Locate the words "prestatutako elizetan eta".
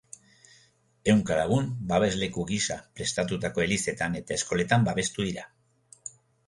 3.01-4.41